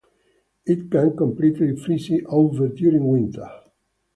It 0.65 0.89
can 0.89 1.15
completely 1.15 1.75
freeze 1.75 2.11
over 2.25 2.67
during 2.69 3.07
winter. 3.07 3.47